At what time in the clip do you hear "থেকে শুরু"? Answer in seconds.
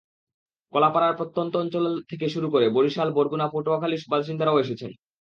2.09-2.47